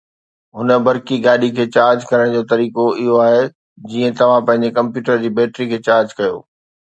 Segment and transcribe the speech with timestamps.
[0.57, 3.43] هن برقي گاڏي کي چارج ڪرڻ جو طريقو اهو آهي
[3.93, 6.35] جيئن توهان پنهنجي ڪمپيوٽر جي بيٽري کي چارج ڪيو